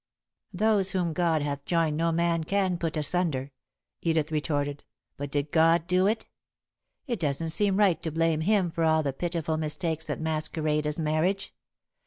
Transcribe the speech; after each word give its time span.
'""Those 0.51 0.93
whom 0.93 1.13
God 1.13 1.43
hath 1.43 1.63
joined 1.63 1.95
no 1.95 2.11
man 2.11 2.43
can 2.43 2.79
put 2.79 2.97
asunder," 2.97 3.51
Edith 4.01 4.31
retorted, 4.31 4.83
"but 5.15 5.29
did 5.29 5.51
God 5.51 5.85
do 5.85 6.07
it? 6.07 6.25
It 7.05 7.19
doesn't 7.19 7.51
seem 7.51 7.77
right 7.77 8.01
to 8.01 8.09
blame 8.09 8.41
Him 8.41 8.71
for 8.71 8.83
all 8.83 9.03
the 9.03 9.13
pitiful 9.13 9.57
mistakes 9.57 10.07
that 10.07 10.19
masquerade 10.19 10.87
as 10.87 10.97
marriage. 10.97 11.53